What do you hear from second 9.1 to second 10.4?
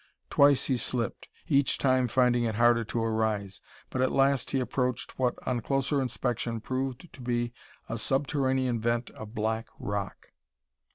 of black rock.